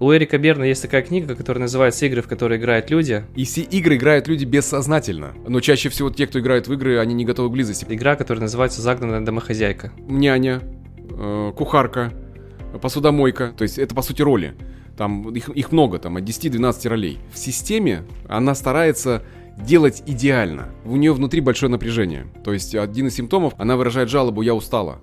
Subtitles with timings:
[0.00, 3.22] У Эрика Берна есть такая книга, которая называется «Игры, в которые играют люди».
[3.34, 5.34] И все игры играют люди бессознательно.
[5.46, 7.84] Но чаще всего те, кто играет в игры, они не готовы к близости.
[7.86, 9.92] Игра, которая называется «Загнанная домохозяйка».
[10.08, 10.62] Няня,
[11.10, 12.14] э, кухарка,
[12.80, 13.52] посудомойка.
[13.54, 14.54] То есть это, по сути, роли.
[14.96, 17.18] Там их, их много, там от 10-12 ролей.
[17.30, 19.22] В системе она старается
[19.58, 20.70] делать идеально.
[20.86, 22.26] У нее внутри большое напряжение.
[22.42, 25.02] То есть один из симптомов, она выражает жалобу «я устала».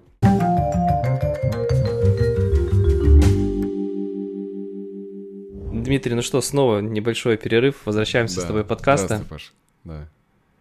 [5.87, 7.77] Дмитрий, ну что, снова небольшой перерыв.
[7.85, 8.41] Возвращаемся Да.
[8.41, 9.21] с тобой подкаста.
[9.83, 10.07] Да.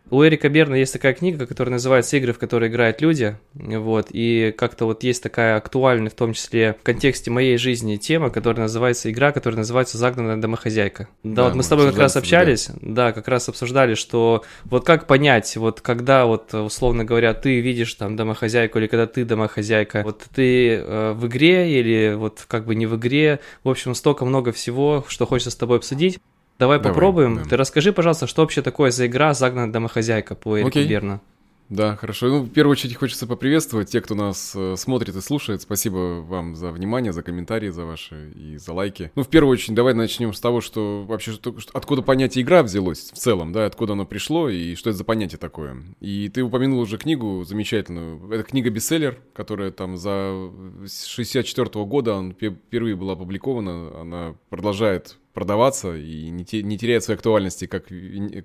[0.09, 3.37] У Эрика Берна есть такая книга, которая называется «Игры, в которые играют люди».
[3.55, 8.30] Вот, и как-то вот есть такая актуальная, в том числе в контексте моей жизни, тема,
[8.30, 11.09] которая называется «Игра, которая называется «Загнанная домохозяйка».
[11.24, 14.45] Да, Да, вот мы мы с тобой как раз общались, да, как раз обсуждали, что
[14.65, 19.24] вот как понять, вот когда вот, условно говоря, ты видишь там домохозяйку или когда ты
[19.24, 23.95] домохозяйка, вот ты э, в игре или вот как бы не в игре, в общем,
[23.96, 26.20] столько много всего, что хочется с тобой обсудить.
[26.59, 27.37] Давай, Давай, попробуем.
[27.37, 27.45] да.
[27.45, 30.87] Ты расскажи, пожалуйста, что вообще такое за игра «Загнанная домохозяйка» по Эрику Окей.
[30.88, 31.21] Берна?
[31.69, 32.29] Да, хорошо.
[32.29, 35.63] Ну, в первую очередь хочется поприветствовать тех, кто нас э, смотрит и слушает.
[35.63, 39.11] Спасибо вам за внимание, за комментарии, за ваши и за лайки.
[39.17, 42.63] Ну, в первую очередь, давай начнем с того, что вообще что, что- откуда понятие игра
[42.63, 45.83] взялось в целом, да, откуда оно пришло и что это за понятие такое.
[46.01, 48.31] И ты упомянул уже книгу замечательную.
[48.31, 50.51] Это книга-бестселлер, которая там за
[50.89, 54.01] 64 года он пе- впервые была опубликована.
[54.01, 57.87] Она продолжает продаваться и не, те- не теряет своей актуальности, как,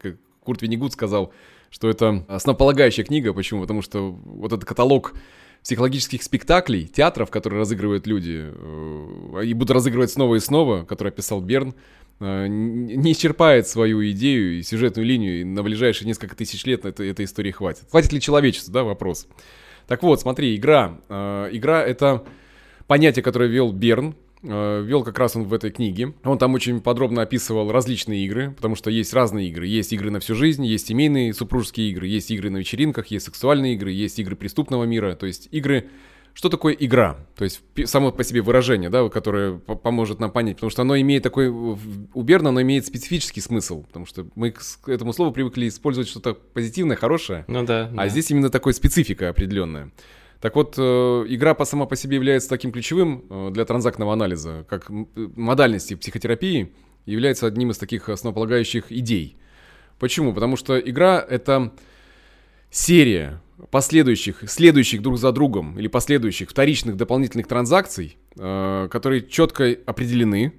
[0.02, 1.32] как Курт Виннигуд сказал,
[1.72, 3.34] что это основополагающая книга.
[3.34, 3.62] Почему?
[3.62, 5.14] Потому что вот этот каталог
[5.64, 11.40] психологических спектаклей, театров, которые разыгрывают люди, э, и будут разыгрывать снова и снова, который описал
[11.40, 11.74] Берн,
[12.20, 17.04] э, не исчерпает свою идею и сюжетную линию, и на ближайшие несколько тысяч лет это,
[17.04, 17.84] этой истории хватит.
[17.90, 19.28] Хватит ли человечеству, да, вопрос.
[19.88, 21.00] Так вот, смотри, игра.
[21.10, 22.26] Э, Игра— это
[22.88, 26.14] понятие, которое ввел Берн, э, ввел как раз он в этой книге.
[26.24, 29.68] Он там очень подробно описывал различные игры, потому что есть разные игры.
[29.68, 33.76] Есть игры на всю жизнь, есть семейные супружеские игры, есть игры на вечеринках, есть сексуальные
[33.76, 35.16] игры, есть игры преступного мира.
[35.16, 35.90] То есть игры...
[36.34, 37.18] Что такое игра?
[37.36, 40.98] То есть само по себе выражение, да, которое по- поможет нам понять, потому что оно
[40.98, 45.68] имеет такой, у Берна оно имеет специфический смысл, потому что мы к этому слову привыкли
[45.68, 47.90] использовать что-то позитивное, хорошее, Ну да.
[47.92, 48.08] а да.
[48.08, 49.92] здесь именно такой специфика определенная.
[50.42, 50.82] Так вот, э,
[51.30, 55.94] игра по сама по себе является таким ключевым э, для транзактного анализа, как э, модальности
[55.94, 56.74] психотерапии,
[57.06, 59.38] является одним из таких основополагающих идей.
[60.00, 60.34] Почему?
[60.34, 61.72] Потому что игра— это
[62.72, 70.54] серия последующих, следующих друг за другом или последующих вторичных дополнительных транзакций, которые четко определены.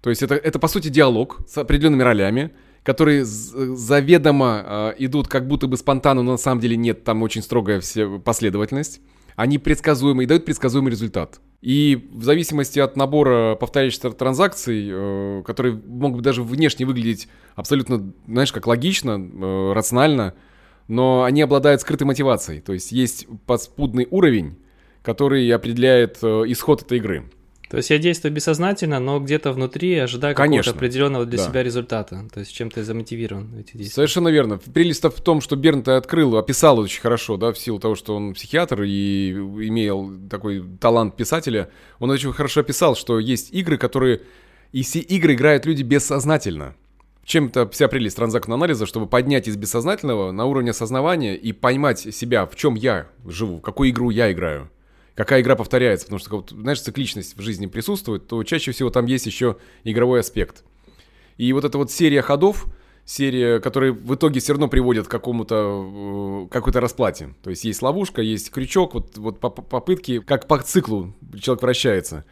[0.00, 2.52] То есть это, это по сути диалог с определенными ролями,
[2.82, 7.80] которые заведомо идут как будто бы спонтанно, но на самом деле нет, там очень строгая
[7.80, 9.02] все последовательность.
[9.38, 11.40] Они предсказуемы и дают предсказуемый результат.
[11.60, 18.50] И в зависимости от набора повторяющихся транзакций, э, которые могут даже внешне выглядеть абсолютно, знаешь,
[18.50, 20.34] как логично, э, рационально,
[20.88, 22.60] но они обладают скрытой мотивацией.
[22.60, 24.56] То есть есть подспудный уровень,
[25.02, 27.30] который определяет э, исход этой игры.
[27.70, 31.44] То есть я действую бессознательно, но где-то внутри ожидаю какого-то определенного для Да.
[31.48, 32.24] себя результата.
[32.32, 33.94] То есть чем ты замотивирован в эти действия.
[33.94, 34.58] Совершенно верно.
[34.58, 38.16] Прелесть в том, что Берн ты открыл, описал очень хорошо, да, в силу того, что
[38.16, 41.68] он психиатр и имел такой талант писателя.
[41.98, 44.22] Он очень хорошо описал, что есть игры, которые...
[44.72, 46.74] И все игры играют люди бессознательно.
[47.24, 52.46] Чем-то вся прелесть транзактного анализа, чтобы поднять из бессознательного на уровень осознавания и поймать себя,
[52.46, 54.70] в чем я живу, какую игру я играю.
[55.18, 59.26] Какая игра повторяется, потому что, знаешь, цикличность в жизни присутствует, то чаще всего там есть
[59.26, 60.62] еще игровой аспект.
[61.38, 62.66] И вот эта вот серия ходов,
[63.04, 67.34] серия, которые в итоге все равно приводят к какому-то э, какой-то расплате.
[67.42, 71.62] То есть есть ловушка, есть крючок, вот, вот по- по- попытки, как по циклу человек
[71.62, 72.24] вращается.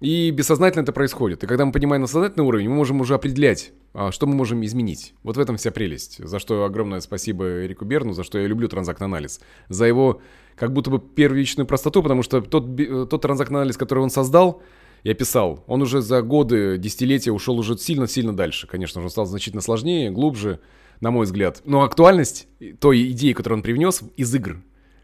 [0.00, 1.44] И бессознательно это происходит.
[1.44, 4.64] И когда мы понимаем на сознательный уровень, мы можем уже определять, а, что мы можем
[4.64, 5.12] изменить.
[5.24, 6.26] Вот в этом вся прелесть.
[6.26, 9.42] За что огромное спасибо Эрику Берну, за что я люблю транзактный анализ.
[9.68, 10.22] За его
[10.60, 14.60] как будто бы первичную простоту, потому что тот, э, тот транзактный анализ, который он создал,
[15.02, 18.66] и описал, он уже за годы, десятилетия ушел уже сильно-сильно дальше.
[18.66, 20.60] Конечно же, он стал значительно сложнее, глубже,
[21.00, 21.62] на мой взгляд.
[21.64, 22.46] Но актуальность
[22.78, 24.58] той идеи, которую он привнес из игр,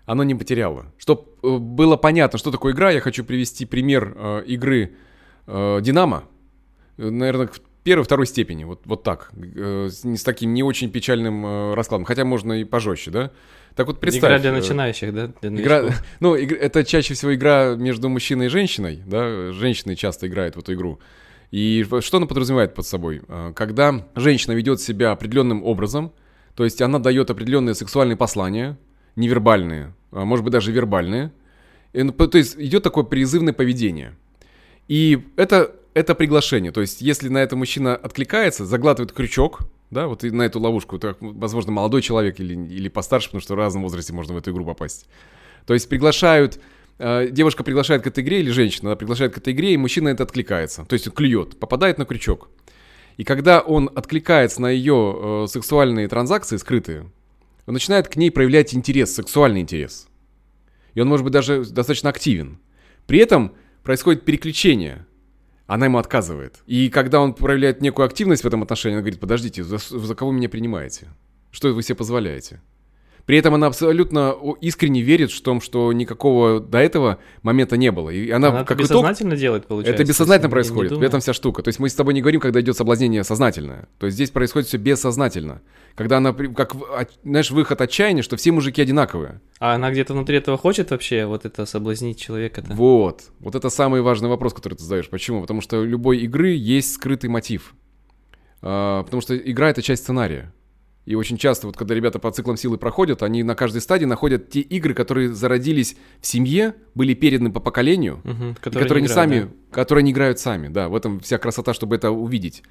[0.05, 0.93] оно не потеряло.
[0.99, 4.93] Чтобы было понятно, что такое игра, я хочу привести пример э, игры
[5.47, 6.25] э, «Динамо».
[6.99, 7.49] Э, Наверное,
[7.87, 9.31] в первой, второй степени, вот, вот так.
[9.55, 12.05] Э, с, таким не очень печальным э, раскладом.
[12.05, 13.31] Хотя можно и пожестче, да?
[13.77, 14.29] Так вот представь.
[14.31, 15.31] Игра для э, начинающих, да?
[15.41, 15.85] Для Игра,
[16.21, 20.59] ну, иг- это чаще всего игра между мужчиной и женщиной, да, женщины часто играют в
[20.59, 20.99] эту игру.
[21.53, 23.23] И что она подразумевает под собой?
[23.29, 26.13] А, Когда женщина ведет себя определенным образом,
[26.57, 28.77] то есть она дает определенные сексуальные послания,
[29.15, 31.31] невербальные, а может быть даже вербальные,
[31.95, 34.17] ну, то есть идет такое призывное поведение.
[34.89, 36.73] И это это приглашение.
[36.73, 39.61] То есть, если на это мужчина откликается, заглатывает крючок,
[39.91, 43.55] да, вот и на эту ловушку, то, возможно, молодой человек или, или постарше, потому что
[43.55, 45.07] в разном возрасте можно в эту игру попасть.
[45.65, 46.61] То есть приглашают,
[46.99, 50.11] э, девушка приглашает к этой игре, или женщина она приглашает к этой игре, и мужчина
[50.11, 50.85] это откликается.
[50.85, 52.51] То есть клюет, попадает на крючок.
[53.17, 57.11] И когда он откликается на ее э, сексуальные транзакции скрытые,
[57.65, 60.09] он начинает к ней проявлять интерес, сексуальный интерес.
[60.93, 62.59] И он может быть даже достаточно активен.
[63.07, 65.07] При этом происходит переключение.
[65.67, 66.63] Она ему отказывает.
[66.67, 70.31] И когда он проявляет некую активность в этом отношении, она говорит, подождите, за, за кого
[70.31, 71.09] меня принимаете?
[71.51, 72.61] Что вы себе позволяете?
[73.27, 78.11] При этом она абсолютно искренне верит в том, что никакого до этого момента не было.
[78.11, 80.03] И она, она как это бессознательно итог, делает, получается.
[80.03, 80.93] Это бессознательно происходит.
[80.93, 81.63] В этом вся штука.
[81.65, 83.89] То есть мы с тобой не говорим, когда идет соблазнение сознательное.
[83.99, 85.61] То есть здесь происходит все бессознательно.
[85.97, 86.77] Когда она, как,
[87.25, 89.41] знаешь, выход отчаяния, что все мужики одинаковые.
[89.59, 92.75] А она где-то внутри этого хочет вообще вот это соблазнить человека-то?
[92.75, 93.25] Вот.
[93.41, 95.09] Вот это самый важный вопрос, который ты задаешь.
[95.09, 95.41] Почему?
[95.41, 97.75] Потому что у любой игры есть скрытый мотив.
[98.63, 100.53] А, потому что игра— это часть сценария.
[101.07, 104.51] И очень часто, вот когда ребята по циклам силы проходят, они на каждой стадии находят
[104.51, 109.11] те игры, которые зародились в семье, были переданы по поколению, угу, которые, которые не, играют,
[109.13, 109.49] сами, да?
[109.71, 110.69] которые не играют сами.
[110.69, 112.65] Да, в этом вся красота, чтобы это увидеть.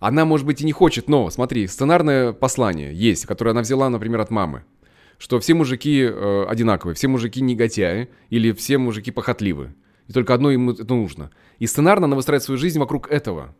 [0.00, 4.20] Она, может быть, и не хочет, но, смотри, сценарное послание есть, которое она взяла, например,
[4.20, 4.64] от мамы.
[5.18, 9.74] Что все мужики э, одинаковые, все мужики негодяи или все мужики похотливы.
[10.08, 11.30] И только одно им это нужно.
[11.58, 13.54] И сценарно она выстраивает свою жизнь вокруг этого.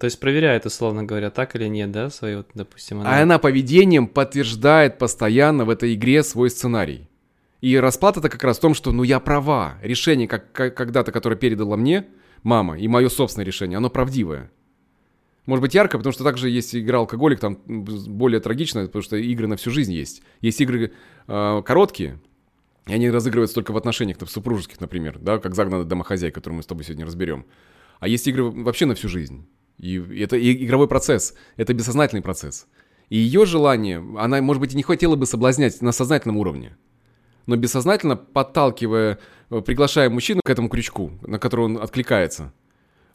[0.00, 3.18] То есть проверяет, условно говоря, так или нет, да, свою, допустим, она...
[3.18, 7.10] А она поведением подтверждает постоянно в этой игре свой сценарий.
[7.60, 9.76] И расплата-то как раз в том, что, ну, я права.
[9.82, 12.06] Решение, как, как когда-то, которое передала мне
[12.42, 14.50] мама, и мое собственное решение, оно правдивое.
[15.44, 19.48] Может быть, ярко, потому что также есть игра алкоголик, там более трагично, потому что игры
[19.48, 20.22] на всю жизнь есть.
[20.40, 20.94] Есть игры
[21.26, 22.18] э, короткие,
[22.86, 26.62] и они разыгрываются только в отношениях, там, супружеских, например, да, как загнанная домохозяйка, которую мы
[26.62, 27.44] с тобой сегодня разберем.
[27.98, 29.46] А есть игры вообще на всю жизнь.
[29.80, 32.66] И это игровой процесс, это бессознательный процесс.
[33.08, 36.76] И ее желание, она, может быть, и не хотела бы соблазнять на сознательном уровне,
[37.46, 39.18] но бессознательно подталкивая,
[39.50, 42.52] э, приглашая мужчину к этому крючку, на который он откликается.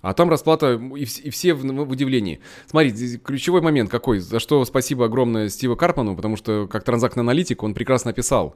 [0.01, 2.41] А там расплата, и, все в, в удивлении.
[2.67, 7.63] Смотри, ключевой момент какой, за что спасибо огромное Стиву Карпану, потому что как транзактный аналитик
[7.63, 8.55] он прекрасно описал.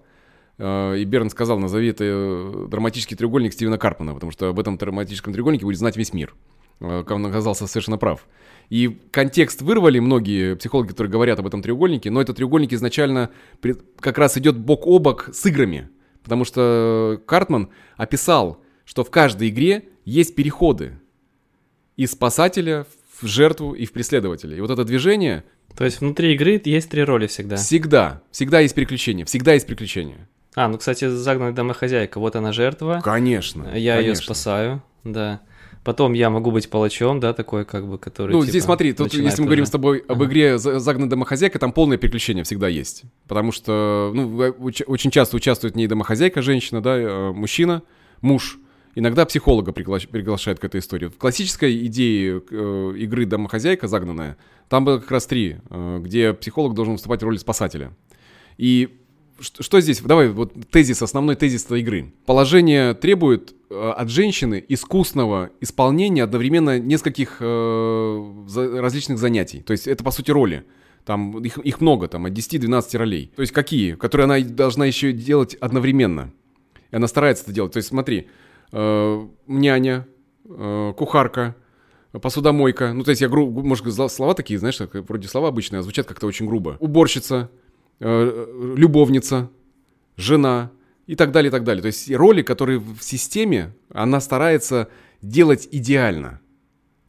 [0.58, 4.78] Э, и Берн сказал, назови это э, драматический треугольник Стивена Карпана, потому что об этом
[4.78, 6.36] драматическом треугольнике будет знать весь мир.
[6.80, 8.28] Э, он оказался совершенно прав.
[8.70, 13.32] И контекст вырвали многие психологи, которые говорят об этом треугольнике, но этот треугольник изначально
[14.00, 15.90] как раз идет бок о бок с играми.
[16.24, 21.00] Потому что Картман описал, что в каждой игре есть переходы
[21.96, 22.86] из спасателя
[23.20, 24.56] в жертву и в преследователя.
[24.56, 25.44] И вот это движение...
[25.76, 27.56] То есть внутри игры есть три роли всегда?
[27.56, 28.22] Всегда.
[28.32, 29.26] Всегда есть приключения.
[29.26, 30.28] Всегда есть приключения.
[30.56, 32.20] А, ну, кстати, загнанная домохозяйка.
[32.20, 33.02] Вот она жертва.
[33.04, 33.64] Конечно.
[33.76, 34.10] Я конечно.
[34.10, 35.42] ее спасаю, да.
[35.90, 38.34] Потом я могу быть палачом, да, такой как бы, который.
[38.34, 39.44] Ну, типа, здесь смотри, тут, если мы уже...
[39.46, 43.06] говорим с тобой об игре «Загнанная домохозяйка», там полное приключение всегда есть.
[43.28, 47.82] Потому что, ну, очень часто участвует не домохозяйка, женщина, да, а мужчина,
[48.22, 48.60] муж.
[48.94, 49.98] Иногда психолога пригла...
[49.98, 51.08] приглашают к этой истории.
[51.08, 54.38] В классической идее э, игры «Домохозяйка» загнанная,
[54.68, 57.94] там было как раз три, э, где психолог должен выступать в роли спасателя.
[58.60, 58.99] И
[59.42, 60.02] что здесь?
[60.02, 62.14] Давай, вот тезис, основной тезис этой игры.
[62.26, 69.62] Положение требует э, от женщины искусного исполнения одновременно нескольких э, различных занятий.
[69.62, 70.66] То есть это, по сути, роли.
[71.06, 73.32] Там их, их много, там от 10-12 ролей.
[73.36, 73.96] То есть какие?
[73.96, 76.32] Которые она должна еще делать одновременно.
[76.92, 77.74] И она старается это делать.
[77.74, 78.28] То есть смотри,
[78.72, 80.08] э, няня,
[80.46, 81.56] э, кухарка,
[82.22, 82.94] посудомойка.
[82.94, 83.50] Ну, то есть я, гру...
[83.50, 86.78] может, слова такие, знаешь, вроде слова обычные, а звучат как-то очень грубо.
[86.80, 87.50] Уборщица,
[88.00, 89.50] любовница,
[90.16, 90.72] жена
[91.08, 91.82] и так далее, и так далее.
[91.82, 94.90] То есть роли, которые в системе, она старается
[95.22, 96.40] делать идеально.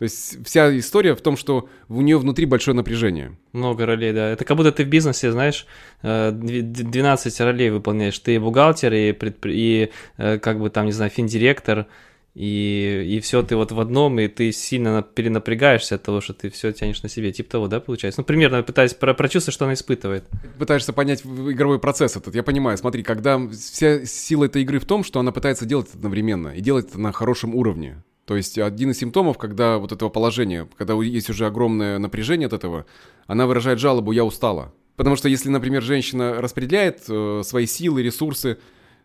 [0.00, 3.36] То есть вся история в том, что у нее внутри большое напряжение.
[3.52, 4.30] Много ролей, да.
[4.30, 5.66] Это как будто ты в бизнесе, знаешь,
[6.02, 8.18] 12 э, ролей выполняешь.
[8.18, 9.54] Ты бухгалтер и, предпри...
[9.54, 11.86] и э, как бы там, не знаю, финдиректор,
[12.34, 16.48] и, и все ты вот в одном, и ты сильно перенапрягаешься от того, что ты
[16.48, 17.32] все тянешь на себе.
[17.32, 18.20] Типа того, да, получается?
[18.20, 20.24] Ну, примерно пытаюсь про прочувствовать, что она испытывает.
[20.58, 22.34] Пытаешься понять игровой процесс этот.
[22.34, 25.96] Я понимаю, смотри, когда вся сила этой игры в том, что она пытается делать это
[25.96, 28.02] одновременно, и делать это на хорошем уровне.
[28.26, 32.52] То есть один из симптомов, когда вот этого положения, когда есть уже огромное напряжение от
[32.52, 32.86] этого,
[33.26, 34.72] она выражает жалобу «я устала».
[34.94, 38.58] Потому что если, например, женщина распределяет э, свои силы, ресурсы,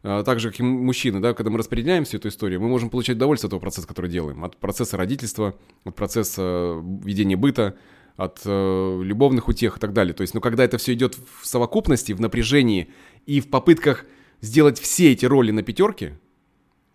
[0.06, 3.18] так же, как и мужчины, да, когда мы распределяем всю эту историю, мы можем получать
[3.18, 7.76] удовольствие от того процесса, который делаем, от процесса родительства, от процесса э, ведения быта,
[8.16, 10.14] от э, любовных утех и так далее.
[10.14, 12.90] То есть, ну, когда это все идет в совокупности, в напряжении
[13.26, 14.06] и в попытках
[14.42, 16.20] сделать все эти роли на пятерке,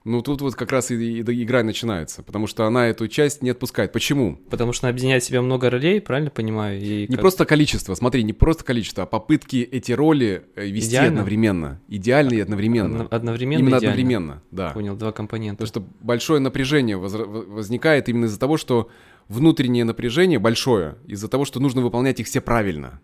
[0.04, 3.42] Ну, тут вот как раз и, и, и игра начинается, потому что она эту часть
[3.42, 3.92] не отпускает.
[3.92, 4.37] Почему?
[4.49, 6.80] Потому что она объединяет в себя много ролей, правильно понимаю?
[6.80, 10.88] И Не как- просто количество, смотри, не просто количество, а попытки эти роли э, вести
[10.92, 11.11] Идеально?
[11.21, 11.80] одновременно.
[11.88, 13.02] Идеально и одновременно.
[13.02, 13.88] Одно- одновременно Именно идеально.
[13.90, 14.71] одновременно, да.
[14.71, 15.66] Понял, два компонента.
[15.66, 18.88] Потому что большое напряжение возра- в- возникает именно из-за того, что
[19.28, 23.00] внутреннее напряжение большое, из-за того, что нужно выполнять их все правильно.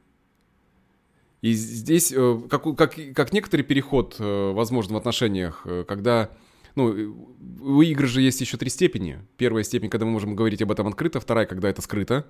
[1.43, 6.31] И здесь, э, как, как, как некоторый переход, э, возможно, в отношениях, когда,
[6.77, 9.19] ну, у игр же есть еще три степени.
[9.37, 12.27] Первая степень, когда мы можем говорить об этом открыто, вторая, когда это скрыто.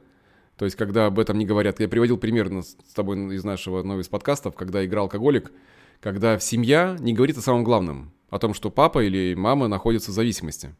[0.56, 1.80] То есть, когда об этом не говорят.
[1.80, 5.52] Я приводил пример ну, с тобой из нашего одного из подкастов, когда играл алкоголик,
[6.00, 10.14] когда семья не говорит о самом главном, о том, что папа или мама находятся в
[10.14, 10.74] зависимости.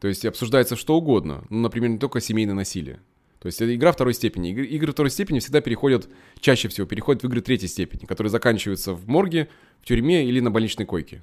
[0.00, 3.00] То есть обсуждается что угодно, ну, например, не только семейное насилие.
[3.38, 4.50] То есть это игра второй степени.
[4.50, 6.08] Игры, игры второй степени всегда переходят,
[6.40, 9.48] чаще всего переходят в игры третьей степени, которые заканчиваются в морге,
[9.80, 11.22] в тюрьме или на больничной койке.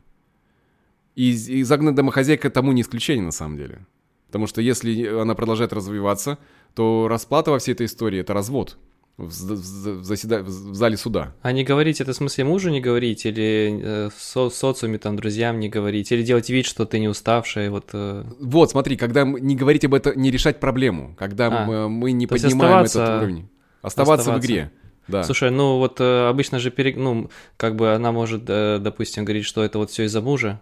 [1.15, 3.85] И, и загнанная домохозяйка тому не исключение на самом деле.
[4.27, 6.37] Потому что если она продолжает развиваться,
[6.73, 8.77] то расплата во всей этой истории– это развод
[9.17, 11.35] в, в заседа- в зале суда.
[11.41, 15.17] А не говорить, это в смысле мужу не говорить, или э, в со- социуме, там,
[15.17, 17.89] друзьям не говорить, или делать вид, что ты не уставшая, вот...
[17.91, 22.13] э, Вот, смотри, когда не говорить об этом, не решать проблему, когда А, мы, мы
[22.13, 23.49] не поднимаем оставаться- этот уровень.
[23.81, 24.31] Оставаться, оставаться.
[24.31, 24.71] в игре.
[25.09, 25.23] Да.
[25.23, 26.95] Слушай, ну вот э, обычно же, пере...
[26.95, 30.61] ну, как бы она может, э, допустим, говорить, что это вот все из-за мужа.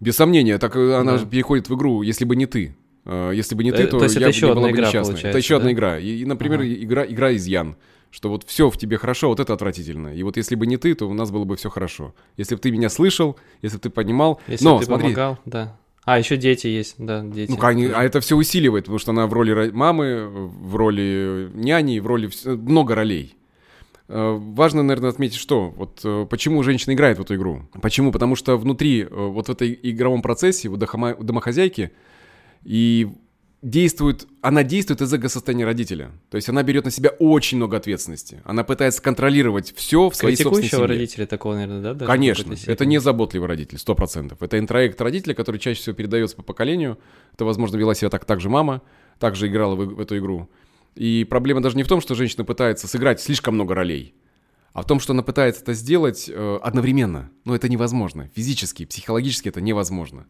[0.00, 1.18] Без сомнения, так э, она Да.
[1.18, 2.74] же переходит в игру, если бы не ты.
[3.04, 4.70] Э, Если бы не ты, Э, то, то есть я, это еще я одна была
[4.70, 5.72] бы получается, Это еще одна да?
[5.72, 5.98] игра.
[5.98, 6.72] И, и, например, Ага.
[6.72, 7.76] игра, игра изъян.
[8.10, 10.14] Что вот все в тебе хорошо, вот это отвратительно.
[10.14, 12.14] И вот если бы не ты, то у нас было бы все хорошо.
[12.36, 14.38] Если бы ты меня слышал, если бы ты понимал.
[14.46, 15.76] Если Но ты смотри, помогал, да.
[16.04, 17.50] А, еще дети есть, да, дети.
[17.50, 21.48] ну, они- а это все усиливает, потому что она в роли ро- мамы, в роли
[21.54, 23.34] няни, в роли много ролей.
[24.08, 27.68] Э, Важно, наверное, отметить, что вот э, почему женщина играет в эту игру.
[27.80, 28.12] Почему?
[28.12, 31.92] Потому что внутри, э, вот в этой игровом процессе, у домохозяйки,
[32.64, 33.08] и
[33.62, 36.10] действует, она действует из эго-состояния родителя.
[36.30, 38.42] То есть она берет на себя очень много ответственности.
[38.44, 40.86] Она пытается контролировать все в своей собственной семье.
[40.86, 41.94] родителя такого, наверное, да?
[41.94, 44.42] даже Конечно, это не заботливый родитель, сто процентов.
[44.42, 46.98] Это интроект родителя, который чаще всего передается по поколению.
[47.34, 48.82] Это, возможно, вела себя так, так же мама,
[49.20, 50.48] также играла в, в эту игру.
[50.94, 54.14] И проблема даже не в том, что женщина пытается сыграть слишком много ролей,
[54.72, 57.30] а в том, что она пытается это сделать э, одновременно.
[57.44, 58.30] Но это невозможно.
[58.34, 60.26] Физически, психологически это невозможно.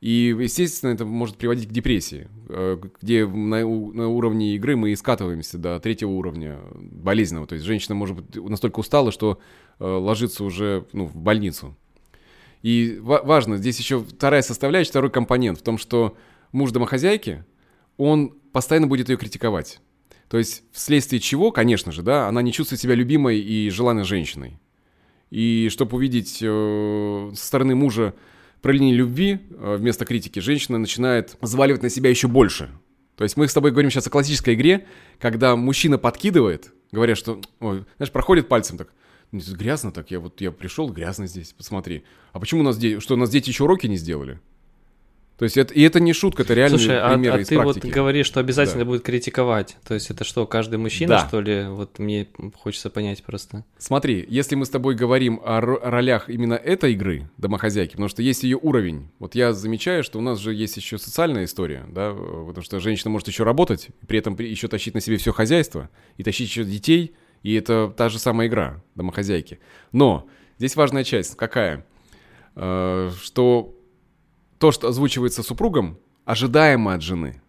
[0.00, 4.90] И, естественно, это может приводить к депрессии, э, где на, у- на уровне игры мы
[4.92, 7.48] и скатываемся до третьего уровня болезненного.
[7.48, 9.40] То есть женщина может быть настолько устала, что
[9.80, 11.76] э, ложится уже ну, в больницу.
[12.62, 16.16] И ва- важно, здесь еще вторая составляющая, второй компонент в том, что
[16.52, 17.44] муж домохозяйки,
[17.96, 19.80] он постоянно будет ее критиковать.
[20.28, 24.58] То есть вследствие чего, конечно же, да, она не чувствует себя любимой и желанной женщиной.
[25.30, 28.14] И чтобы увидеть э, со стороны мужа
[28.60, 32.70] проявление любви э, вместо критики, женщина начинает взваливать на себя еще больше.
[33.16, 34.86] То есть мы с тобой говорим сейчас о классической игре,
[35.18, 38.92] когда мужчина подкидывает, говоря, что, ой, знаешь, проходит пальцем так,
[39.30, 42.04] «Ну, грязно так, я вот я пришел, грязно здесь, посмотри.
[42.32, 44.40] А почему у нас дети, что у нас дети еще уроки не сделали?
[45.38, 47.56] То есть это, и это не шутка, это реальные Слушай, а, примеры а из ты
[47.58, 47.92] вот практики.
[47.92, 48.86] говоришь, что обязательно Да.
[48.86, 49.76] будет критиковать.
[49.86, 51.28] То есть это что, каждый мужчина, Да.
[51.28, 51.66] что ли?
[51.68, 52.26] Вот мне
[52.56, 53.64] хочется понять просто.
[53.78, 58.20] Смотри, если мы с тобой говорим о ро- ролях именно этой игры, домохозяйки, потому что
[58.20, 59.10] есть ее уровень.
[59.20, 63.10] Вот я замечаю, что у нас же есть еще социальная история, да, потому что женщина
[63.10, 67.14] может еще работать, при этом еще тащить на себе все хозяйство, и тащить еще детей,
[67.44, 69.60] и это та же самая игра домохозяйки.
[69.92, 70.26] Но
[70.58, 71.86] здесь важная часть какая?
[72.56, 73.72] Э, Что
[74.58, 77.40] то, что озвучивается супругом, ожидаемо от жены.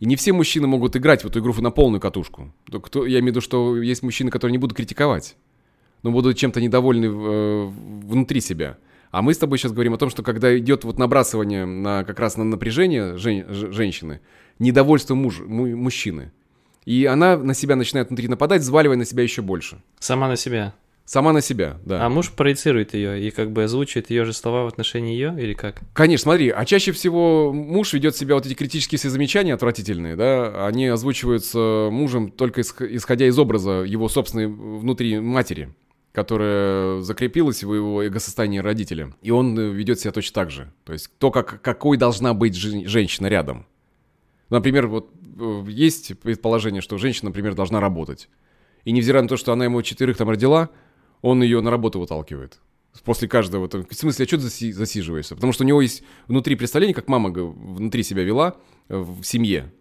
[0.00, 2.52] И не все мужчины могут играть в эту игру на полную катушку.
[2.70, 5.36] То Кто, я имею в виду, что есть мужчины, которые не будут критиковать,
[6.02, 8.78] но будут чем-то недовольны э, внутри себя.
[9.10, 12.18] А мы с тобой сейчас говорим о том, что когда идет вот набрасывание на как
[12.18, 14.20] раз на напряжение жен- женщины,
[14.58, 16.32] недовольство муж, му- мужчины,
[16.84, 19.80] и она на себя начинает внутри нападать, взваливая на себя еще больше.
[20.00, 20.74] Сама на себя.
[21.04, 22.04] Сама на себя, да.
[22.04, 25.52] А муж проецирует ее и как бы озвучивает ее же слова в отношении ее, или
[25.52, 25.82] как?
[25.92, 30.66] Конечно, смотри, а чаще всего муж ведет себя, вот эти критические все замечания отвратительные, да,
[30.66, 35.74] они озвучиваются мужем только исх- исходя из образа его собственной внутри матери,
[36.12, 39.12] которая закрепилась в его эго-состоянии родителя.
[39.20, 40.72] И он э, ведет себя точно так же.
[40.84, 43.66] То есть то, как, какой должна быть жен- женщина рядом.
[44.48, 48.30] Например, вот э, есть предположение, что женщина, например, должна работать.
[48.84, 50.70] И невзирая на то, что она ему четверых там родила,
[51.24, 52.60] он ее на работу выталкивает.
[53.02, 53.66] После каждого.
[53.66, 55.34] там, В смысле, а что ты заси- засиживаешься?
[55.34, 58.56] Потому что у него есть внутри представление, как мама внутри себя вела
[58.88, 59.72] э, в семье.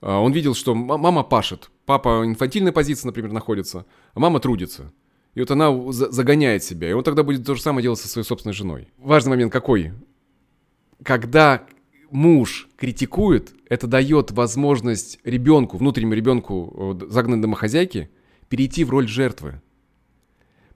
[0.00, 4.92] А, Он видел, что мама пашет, папа инфантильной позиции, например, находится, а мама трудится.
[5.34, 6.90] И вот она за- загоняет себя.
[6.90, 8.88] И он тогда будет то же самое делать со своей собственной женой.
[8.98, 9.92] Важный момент какой?
[11.02, 11.66] когда
[12.10, 18.08] муж критикует, это дает возможность ребенку, внутреннему ребенку э, загнанной домохозяйки,
[18.48, 19.60] перейти в роль жертвы.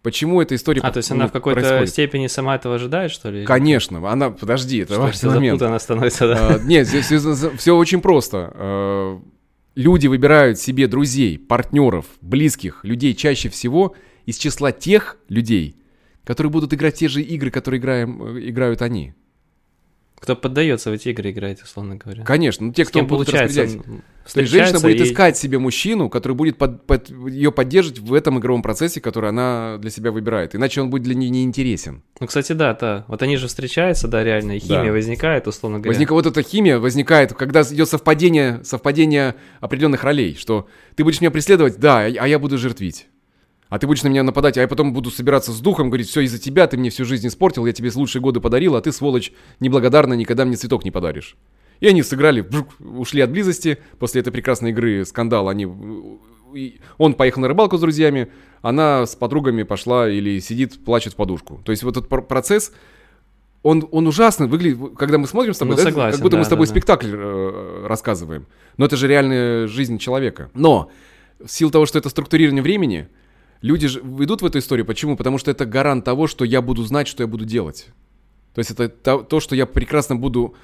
[0.09, 1.91] Почему эта история А, то есть она ну, в какой-то происходит?
[1.91, 3.45] степени сама этого ожидает, что ли?
[3.45, 5.59] Конечно, она, подожди, это Что важный все момент.
[5.59, 6.55] запутанно становится, да?
[6.55, 7.13] А, Нет, здесь
[7.59, 8.51] все очень просто.
[8.55, 9.21] А,
[9.75, 15.77] Люди выбирают себе друзей, партнеров, близких, людей чаще всего из числа тех людей,
[16.25, 19.13] которые будут играть те же игры, которые играем, э, играют они.
[20.19, 22.25] Кто поддается в эти игры играет, условно говоря.
[22.25, 24.03] Конечно, ну те, С кто будут получается, распределять.
[24.29, 27.99] М, То есть женщина будет и- искать себе мужчину, который будет под, под- ее поддерживать
[28.01, 30.55] в этом игровом процессе, который она для себя выбирает.
[30.55, 32.03] Иначе он будет для нее неинтересен.
[32.21, 33.05] Ну, кстати, да, да.
[33.09, 34.93] Вот они же встречаются, да, реально, и химия Да.
[34.93, 35.91] возникает, условно говоря.
[35.91, 41.31] Возник, вот эта химия возникает, когда идет совпадение, совпадение определенных ролей, что ты будешь меня
[41.31, 43.07] преследовать, да, а я буду жертвить.
[43.71, 46.23] А ты будешь на меня нападать, а я потом буду собираться с духом, говорить, все
[46.23, 49.31] из-за тебя, ты мне всю жизнь испортил, я тебе лучшие годы подарил, а ты, сволочь,
[49.61, 51.37] неблагодарна, никогда мне цветок не подаришь.
[51.81, 55.69] И они сыграли, вжук, ушли от близости, после этой прекрасной игры «Скандал», они...
[56.97, 58.29] Он поехал на рыбалку с друзьями,
[58.63, 61.61] она с подругами пошла или сидит, плачет в подушку.
[61.65, 62.73] То есть вот этот пр- процесс,
[63.63, 66.43] он, он ужасно выглядит, когда мы смотрим с тобой, Ну, да, согласен, как будто мы
[66.43, 68.47] да, с тобой да, спектакль э, рассказываем.
[68.77, 70.51] Но это же реальная жизнь человека.
[70.55, 70.91] Но
[71.39, 73.09] в силу того, что это структурирование времени,
[73.61, 74.87] люди же идут в эту историю.
[74.87, 75.17] Почему?
[75.17, 77.89] Потому что это гарант того, что я буду знать, что я буду делать.
[78.55, 80.55] То есть это то, то, что я прекрасно буду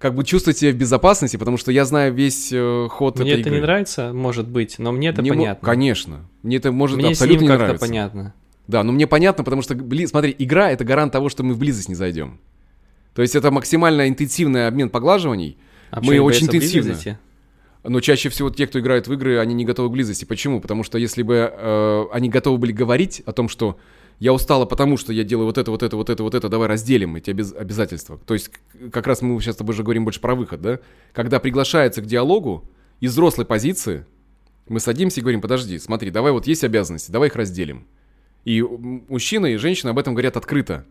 [0.00, 3.40] как бы чувствовать себя в безопасности, потому что я знаю весь э, ход Мне этой
[3.42, 3.60] это игры.
[3.60, 5.64] не нравится, может быть, но мне это Мне понятно.
[5.66, 6.20] Конечно.
[6.42, 7.86] Мне это может Мне с абсолютно ним не как-то нравиться.
[7.86, 8.34] понятно.
[8.66, 11.58] Да, но мне понятно, потому что, бли- смотри, игра— это гарант того, что мы в
[11.58, 12.40] близость не зайдем.
[13.14, 15.58] То есть это максимально интенсивный обмен поглаживаний,
[15.90, 16.88] А Мы очень интенсивно.
[16.90, 17.18] близости?
[17.82, 20.24] но чаще всего те, кто играет в игры, они не готовы к близости.
[20.24, 20.60] Почему?
[20.60, 23.78] Потому что если бы э, они готовы были говорить о том, что
[24.20, 26.68] я устала, потому что я делаю вот это, вот это, вот это, вот это, давай
[26.68, 28.18] разделим эти обяз- обязательства.
[28.18, 28.50] То есть
[28.92, 30.78] как раз мы сейчас с тобой же говорим больше про выход, да?
[31.12, 32.68] Когда приглашается к диалогу
[33.00, 34.04] из взрослой позиции,
[34.68, 37.86] мы садимся и говорим, подожди, смотри, давай вот есть обязанности, давай их разделим.
[38.44, 40.86] И мужчина и женщина об этом говорят открыто.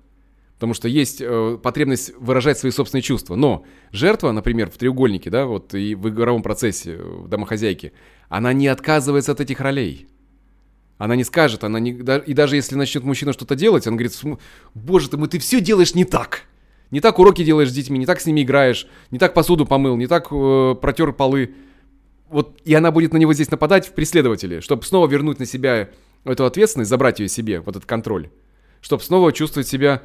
[0.56, 3.36] Потому что есть э, потребность выражать свои собственные чувства.
[3.36, 7.94] Но жертва, например, в треугольнике, да, вот и в игровом процессе э, в домохозяйке,
[8.28, 10.08] она не отказывается от этих ролей.
[11.00, 14.38] Она не скажет, она не, и даже если начнет мужчина что-то делать, он говорит, «См-
[14.76, 16.42] боже ты мой, ты все делаешь не так.
[16.92, 19.96] Не так уроки делаешь с детьми, не так с ними играешь, не так посуду помыл,
[19.96, 21.56] не так э, протер полы.
[22.28, 25.90] Вот, и она будет на него здесь нападать в преследователе, чтобы снова вернуть на себя
[26.26, 28.30] эту ответственность, забрать ее себе, вот этот контроль.
[28.82, 30.02] Чтобы снова чувствовать себя,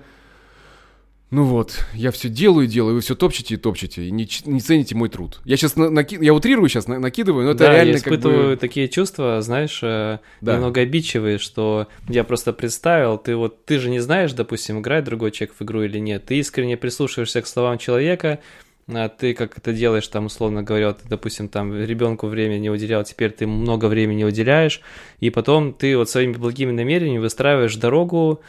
[1.34, 4.94] ну вот, я все делаю, делаю, вы все топчете и топчете, и не, не цените
[4.94, 5.40] мой труд.
[5.44, 8.56] Я сейчас я утрирую сейчас, накидываю, но это да, реально я как испытываю бы...
[8.56, 10.54] такие чувства, знаешь, э, Да.
[10.54, 15.32] немного обидчивые, что я просто представил, ты вот, ты же не знаешь, допустим, играет другой
[15.32, 18.38] человек в игру или нет, ты искренне прислушиваешься к словам человека,
[18.86, 23.02] а ты как это делаешь, там, условно говоря, ты, допустим, там, ребенку время не уделял,
[23.02, 24.82] теперь ты много времени уделяешь,
[25.18, 28.40] и потом ты вот своими благими намерениями выстраиваешь дорогу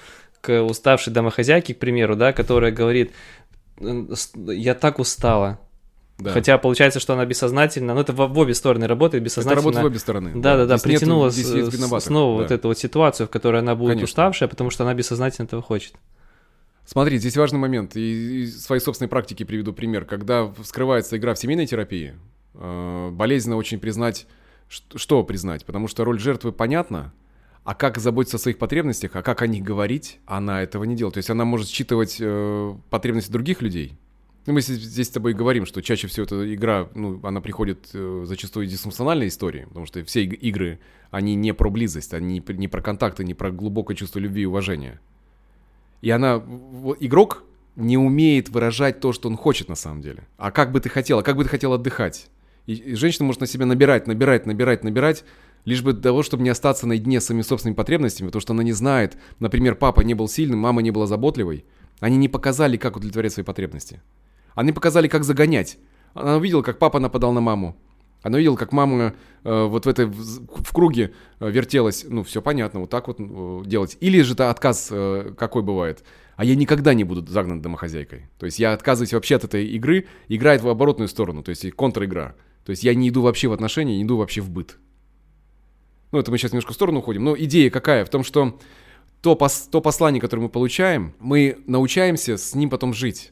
[0.42, 3.12] к уставшей домохозяйке, к примеру, да, которая говорит,
[3.80, 5.60] «М, с- я так устала,
[6.18, 6.32] да.
[6.32, 9.62] Хотя получается, что она бессознательно, ну это в, в обе стороны работает, это бессознательно.
[9.62, 10.32] работает в обе стороны.
[10.36, 12.44] Да, да, да, Здесь притянула здесь с- снова да.
[12.44, 14.06] вот эту вот ситуацию, в которой она будет Конечно.
[14.06, 15.94] уставшая, потому что она бессознательно этого хочет.
[16.86, 17.98] Смотри, здесь важный момент.
[17.98, 20.06] И из своей собственной практики приведу пример.
[20.06, 22.14] Когда вскрывается игра в семейной терапии,
[22.54, 24.26] э, болезненно очень признать,
[24.70, 27.12] что признать, потому что роль жертвы понятна,
[27.66, 31.16] а как заботиться о своих потребностях, а как о них говорить, она этого не делает.
[31.16, 33.98] То есть она может считывать э, потребности других людей.
[34.46, 38.24] Ну, мы здесь, с тобой говорим, что чаще всего эта игра, ну, она приходит э,
[38.28, 42.84] зачастую дисфункциональной истории, потому что все иг- игры, они не про близость, они не про
[42.84, 45.02] контакты, не про глубокое чувство любви и уважения.
[46.04, 47.44] И она, вот игрок
[47.76, 50.28] не умеет выражать то, что он хочет на самом деле.
[50.38, 52.28] А как бы ты хотел, а как бы ты хотел отдыхать?
[52.68, 55.24] И, и женщина может на себя набирать, набирать, набирать, набирать,
[55.66, 58.72] лишь бы того, чтобы не остаться наедине с своими собственными потребностями, потому что она не
[58.72, 61.66] знает, например, папа не был сильным, мама не была заботливой,
[62.00, 64.02] они не показали, как удовлетворять свои потребности.
[64.54, 65.78] Они показали, как загонять.
[66.14, 67.76] Она увидела, как папа нападал на маму.
[68.22, 72.06] Она увидела, как мама э, вот в этой в, круге э, вертелась.
[72.08, 73.98] Ну, все понятно, вот так вот э, делать.
[74.00, 76.04] Или же это отказ э, какой бывает.
[76.36, 78.30] А я никогда не буду загнан домохозяйкой.
[78.40, 82.36] То есть я отказываюсь вообще от этой игры, играет в оборотную сторону, то есть контр-игра.
[82.66, 84.80] То есть я не иду вообще в отношения, не иду вообще в быт.
[86.12, 87.24] Ну, это мы сейчас немножко в сторону уходим.
[87.24, 88.06] Но идея какая?
[88.06, 88.60] В том, что
[89.22, 93.32] то, пос- то послание, которое мы получаем, мы научаемся с ним потом жить.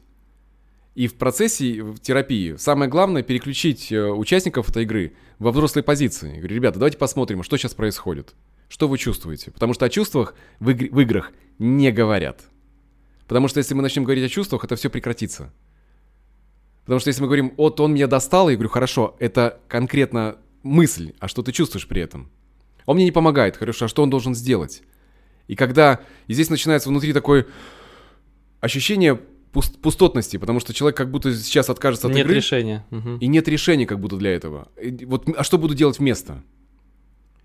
[0.94, 6.32] И в процессе в терапии самое главное переключить э, участников этой игры во взрослые позиции.
[6.34, 8.34] Я говорю, ребята, давайте посмотрим, что сейчас происходит.
[8.68, 9.50] Что вы чувствуете?
[9.50, 12.42] Потому что о чувствах в, игр- в играх не говорят.
[13.26, 15.52] Потому что если мы начнем говорить о чувствах, это все прекратится.
[16.84, 21.14] Потому что если мы говорим, вот он меня достал, я говорю, хорошо, это конкретно мысль,
[21.18, 22.30] а что ты чувствуешь при этом?
[22.86, 24.82] Он мне не помогает, хорошо, а что он должен сделать?
[25.48, 26.00] И когда...
[26.26, 27.46] И здесь начинается внутри такое
[28.60, 29.20] ощущение
[29.52, 32.36] пуст, пустотности, потому что человек как будто сейчас откажется от нет игры.
[32.36, 32.84] решения.
[32.90, 33.18] Мгм.
[33.18, 34.68] И нет решения как будто для этого.
[34.80, 36.42] И вот, а что буду делать вместо?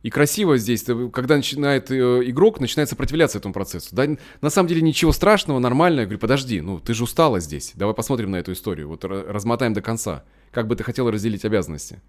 [0.02, 3.94] И красиво здесь, э, когда начинает э, игрок, начинает сопротивляться этому процессу.
[3.94, 4.08] Да,
[4.42, 6.02] на самом деле ничего страшного, нормально.
[6.02, 7.74] Я говорю, подожди, ну ты же устала здесь.
[7.76, 8.88] Давай посмотрим на эту историю.
[8.88, 10.24] Вот ра- размотаем до конца.
[10.52, 12.02] Как бы ты хотел разделить обязанности.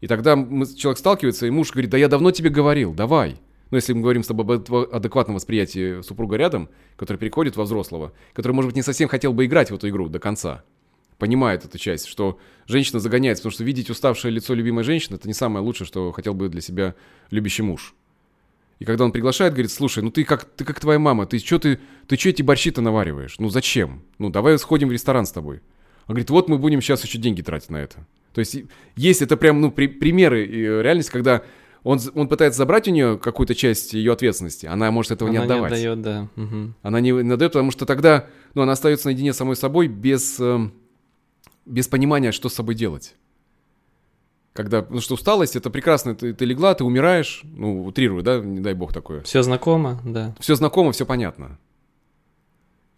[0.00, 3.36] И тогда человек сталкивается, и муж говорит, да я давно тебе говорил, давай.
[3.70, 7.64] Но если мы говорим с тобой об адеква- адекватном восприятии супруга рядом, который переходит во
[7.64, 10.64] взрослого, который, может быть, не совсем хотел бы играть в эту игру до конца,
[11.18, 15.34] понимает эту часть, что женщина загоняется, потому что видеть уставшее лицо любимой женщины это не
[15.34, 16.94] самое лучшее, что хотел бы для себя
[17.30, 17.94] любящий муж.
[18.80, 21.58] И когда он приглашает, говорит, слушай, ну ты как, ты как твоя мама, ты что
[21.58, 23.38] ты, ты что эти борщи-то навариваешь?
[23.38, 24.02] Ну зачем?
[24.18, 25.60] Ну давай сходим в ресторан с тобой.
[26.10, 28.04] Он говорит, вот мы будем сейчас еще деньги тратить на это.
[28.34, 28.56] То есть
[28.96, 31.42] есть это прям, ну, при- примеры э, реальность, когда
[31.84, 35.44] он, он пытается забрать у нее какую-то часть ее ответственности, она может этого не Она
[35.44, 35.70] отдавать.
[35.70, 36.28] отдает, да.
[36.34, 36.74] Мгм.
[36.82, 40.40] Она не, не отдает, потому что тогда ну, она остается наедине с самой собой без,
[40.40, 40.74] эм,
[41.64, 43.14] без понимания, что с собой делать.
[44.52, 48.58] Когда, ну что усталость, это прекрасно, ты, ты легла, ты умираешь, ну, утрирую, да, не
[48.58, 49.22] дай бог такое.
[49.22, 50.34] Все знакомо, да.
[50.40, 51.56] Все знакомо, все понятно.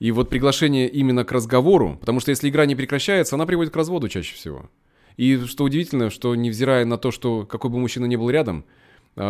[0.02, 3.76] И вот приглашение именно к разговору, потому что если игра не прекращается, она приводит к
[3.76, 4.68] разводу чаще всего.
[5.16, 8.64] И что удивительно, что невзирая на то, что какой бы мужчина ни был рядом,
[9.14, 9.22] э,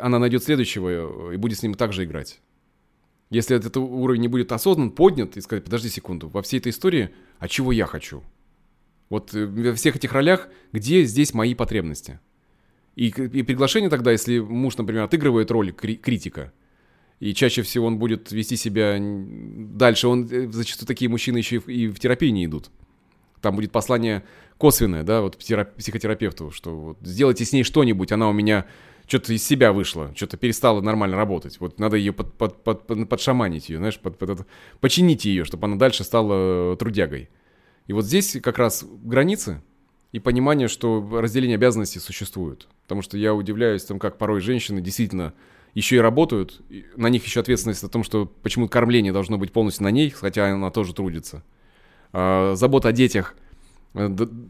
[0.00, 2.40] она найдет следующего э, и будет с ним также играть.
[3.30, 7.10] Если этот уровень не будет осознан, поднят, и сказать, подожди секунду, во всей этой истории,
[7.38, 8.24] а чего я хочу?
[9.10, 12.18] Вот э, во всех этих ролях, где здесь мои потребности?
[12.96, 16.52] И, и приглашение тогда, если муж, например, отыгрывает роль кри- критика,
[17.20, 21.88] и чаще всего он будет вести себя дальше, он э, зачастую такие мужчины еще и
[21.88, 22.70] в, терапии не идут.
[23.40, 24.24] Там будет послание
[24.58, 28.66] косвенное, да, вот психотера- психотерапевту, что вот сделайте с ней что-нибудь, она у меня
[29.06, 31.60] что-то из себя вышла, что-то перестала нормально работать.
[31.60, 34.46] Вот надо ее под, под, под, под- подшаманить ее, знаешь, под, под это-
[34.80, 37.28] починить ее, чтобы она дальше стала э, трудягой.
[37.86, 39.62] И вот здесь как раз границы
[40.10, 42.66] и понимание, что разделение обязанностей существует.
[42.82, 45.34] Потому что я удивляюсь, там, как порой женщины действительно
[45.78, 49.52] еще и работают, и на них еще ответственность о том, что почему кормление должно быть
[49.52, 51.42] полностью на ней, хотя она тоже трудится.
[52.12, 53.34] А, забота о детях
[53.94, 54.08] э,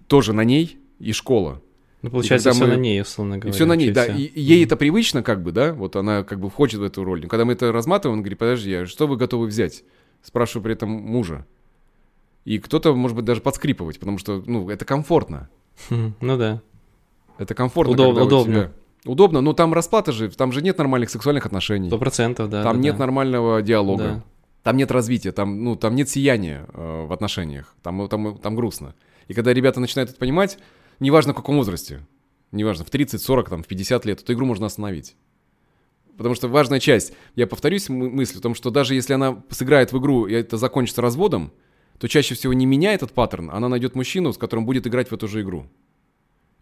[0.08, 1.60] тоже на ней и школа.
[2.02, 3.52] Ну, получается, все мы- на ней, условно И говоря.
[3.54, 4.04] все на ней, да.
[4.04, 4.14] всё.
[4.14, 7.02] И, и ей это привычно, как бы, да, вот она как бы входит в эту
[7.04, 7.22] роль.
[7.22, 9.82] Но когда мы это разматываем, он говорит, подожди, а что вы готовы взять?
[10.22, 11.44] Спрашиваю при этом мужа.
[12.44, 15.48] И кто-то, может быть, даже подскрипывать, потому что, ну, это комфортно.
[15.90, 16.62] Хм, Ну да.
[17.38, 17.94] Это комфортно.
[17.94, 18.52] Удоб- удобно.
[18.54, 18.72] тебя-
[19.06, 21.88] Удобно, но там расплата же, там же нет нормальных сексуальных отношений.
[21.88, 22.62] Сто процентов, да.
[22.62, 23.00] там да, нет да.
[23.00, 24.02] нормального диалога.
[24.02, 24.24] Да.
[24.62, 27.74] Там нет развития, там, ну, там нет сияния э, в отношениях.
[27.82, 28.94] Там, там, там грустно.
[29.28, 30.58] И когда ребята начинают это понимать,
[30.98, 32.04] неважно в каком возрасте,
[32.50, 35.14] неважно, в 30, 40, там, в 50 лет, эту игру можно остановить.
[36.16, 39.92] Потому что важная часть, я повторюсь мы- мысль о том, что даже если она сыграет
[39.92, 41.52] в игру, и это закончится разводом,
[41.98, 45.14] то чаще всего не меняя этот паттерн, она найдет мужчину, с которым будет играть в
[45.14, 45.66] эту же игру.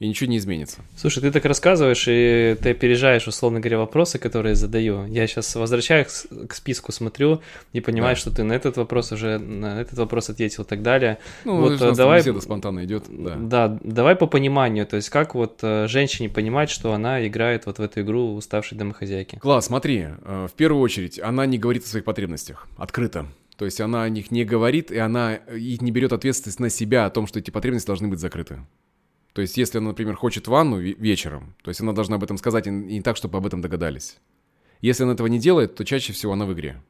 [0.01, 0.81] И ничего не изменится.
[0.97, 5.07] Слушай, ты так рассказываешь, и ты опережаешь, условно говоря, вопросы, которые я задаю.
[5.07, 7.41] Я сейчас возвращаюсь к списку, смотрю
[7.73, 8.21] и понимаю, Да.
[8.21, 11.19] что ты на этот вопрос уже, на этот вопрос ответил и так далее.
[11.45, 13.05] Ну, Вот, у нас давай- беседа спонтанно идет.
[13.09, 13.37] Да.
[13.37, 17.79] Да, давай по пониманию, то есть как вот э, женщине понимать, что она играет вот
[17.79, 19.37] в эту игру уставшей домохозяйки?
[19.39, 23.27] Класс, смотри, э, в первую очередь, она не говорит о своих потребностях открыто.
[23.57, 26.69] То есть она о них не говорит, и она э, и не берет ответственность на
[26.69, 28.59] себя о том, что эти потребности должны быть закрыты.
[29.35, 32.38] То есть если она, например, хочет ванну ве- вечером, то есть она должна об этом
[32.38, 34.16] сказать и не так, чтобы об этом догадались.
[34.81, 36.81] Если она этого не делает, то чаще всего она в игре.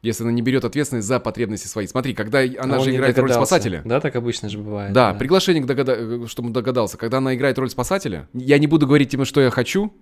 [0.00, 1.86] Если она не берет ответственность за потребности свои.
[1.86, 3.82] Смотри, когда она А же играет роль спасателя.
[3.84, 4.92] Да, так обычно же бывает.
[4.92, 6.96] Да, приглашение, к догада- э, чтобы он догадался.
[6.96, 9.92] Когда она играет роль спасателя, я не буду говорить тебе, что я хочу,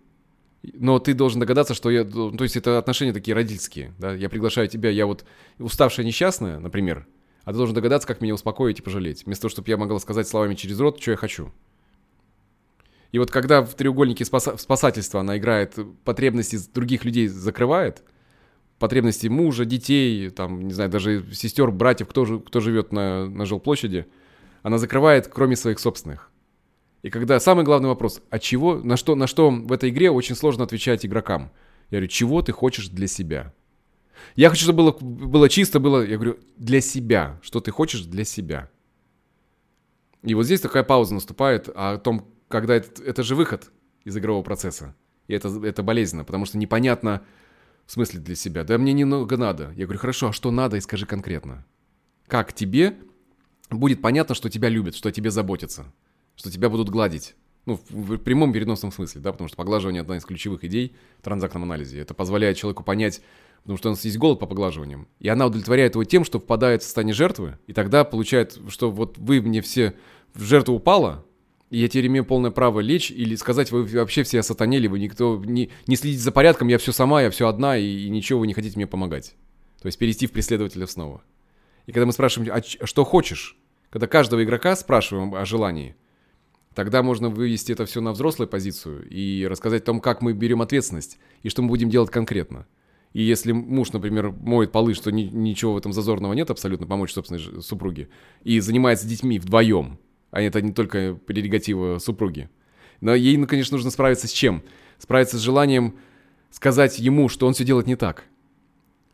[0.62, 2.04] но ты должен догадаться, что я...
[2.04, 3.92] То есть это отношения такие родительские.
[3.98, 4.14] Да?
[4.14, 5.24] Я приглашаю тебя, я вот
[5.58, 7.06] уставшая несчастная, например,
[7.44, 9.24] а ты должен догадаться, как меня успокоить и пожалеть.
[9.24, 11.50] Вместо того, чтобы я могла сказать словами через рот, что я хочу.
[13.12, 18.02] И вот когда в треугольнике спаса- спасательства она играет потребности других людей, закрывает,
[18.78, 23.46] потребности мужа, детей, там, не знаю, даже сестер, братьев, кто, же, кто живет на, на
[23.46, 24.06] жилплощади,
[24.62, 26.30] она закрывает, кроме своих собственных.
[27.02, 30.36] И когда самый главный вопрос, а чего, на что, на что в этой игре очень
[30.36, 31.50] сложно отвечать игрокам.
[31.90, 33.52] Я говорю, чего ты хочешь для себя?
[34.36, 37.38] Я хочу, чтобы было, было чисто, было, я говорю, для себя.
[37.42, 38.70] Что ты хочешь для себя?
[40.22, 43.70] И вот здесь такая пауза наступает о том, когда это, это же выход
[44.04, 44.94] из игрового процесса.
[45.28, 47.22] И это, это болезненно, потому что непонятно,
[47.86, 48.64] в смысле для себя.
[48.64, 49.72] Да мне немного надо.
[49.76, 51.64] Я говорю, хорошо, а что надо, и скажи конкретно.
[52.26, 52.96] Как тебе
[53.70, 55.92] будет понятно, что тебя любят, что о тебе заботятся,
[56.36, 57.34] что тебя будут гладить.
[57.66, 61.64] Ну, в прямом переносном смысле, да, потому что поглаживание одна из ключевых идей в транзактном
[61.64, 62.00] анализе.
[62.00, 63.22] Это позволяет человеку понять,
[63.62, 65.08] потому что у нас есть голод по поглаживаниям.
[65.18, 69.18] И она удовлетворяет его тем, что впадает в состояние жертвы, и тогда получает, что вот
[69.18, 69.94] вы мне все
[70.34, 71.24] в жертву упала,
[71.70, 75.40] и я теперь имею полное право лечь или сказать, вы вообще все сатанели, вы никто
[75.44, 78.48] не, не следите за порядком, я все сама, я все одна, и, и ничего вы
[78.48, 79.34] не хотите мне помогать.
[79.80, 81.22] То есть перейти в преследователя снова.
[81.86, 83.56] И когда мы спрашиваем, а что хочешь,
[83.88, 85.96] когда каждого игрока спрашиваем о желании,
[86.74, 90.62] тогда можно вывести это все на взрослую позицию и рассказать о том, как мы берем
[90.62, 92.66] ответственность и что мы будем делать конкретно.
[93.12, 97.12] И если муж, например, моет полы, что ни, ничего в этом зазорного нет абсолютно, помочь
[97.12, 98.08] собственной супруге,
[98.44, 99.98] и занимается детьми вдвоем,
[100.30, 102.48] а это не только прерогатива супруги.
[103.00, 104.62] Но ей, ну, конечно, нужно справиться с чем?
[104.98, 105.96] Справиться с желанием
[106.50, 108.24] сказать ему, что он все делает не так.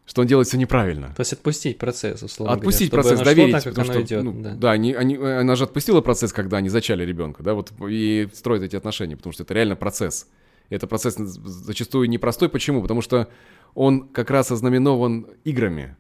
[0.05, 1.13] Что он делает все неправильно.
[1.17, 3.53] То есть отпустить процесс, условно Отпустить говоря, процесс, доверить.
[3.53, 6.69] Так, потому что, идет, ну, да, да они, они, она же отпустила процесс, когда они
[6.69, 10.29] зачали ребенка, да, вот и строят эти отношения, потому что это реально процесс.
[10.69, 12.49] И это процесс зачастую непростой.
[12.49, 12.83] Почему?
[12.83, 13.29] Потому что
[13.77, 15.97] он как раз ознаменован играми,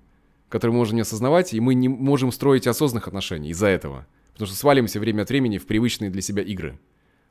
[0.48, 4.06] которые мы можем не осознавать, и мы не можем строить осознанных отношений из-за этого.
[4.32, 6.80] Потому что свалимся время от времени в привычные для себя игры.